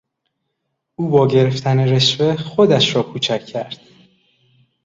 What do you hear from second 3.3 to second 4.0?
کرد.